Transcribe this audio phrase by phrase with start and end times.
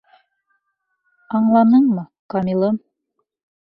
[1.41, 2.85] Аңланыңмы, Камилым?